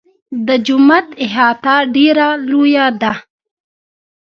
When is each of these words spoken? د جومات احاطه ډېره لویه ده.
د 0.47 0.49
جومات 0.65 1.07
احاطه 1.25 1.75
ډېره 1.95 2.27
لویه 2.49 2.85
ده. 3.01 3.13